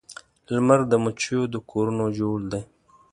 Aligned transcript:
لمر 0.53 0.79
د 0.91 0.93
مچېو 1.03 1.41
د 1.53 1.55
کورونو 1.69 2.05
جوړ 2.19 2.37
دی 2.51 2.61